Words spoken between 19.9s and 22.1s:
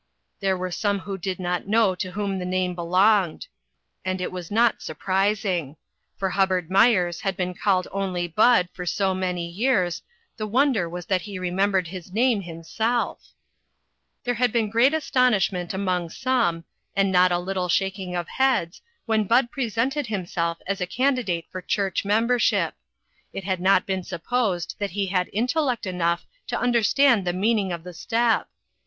himself as a candidate for church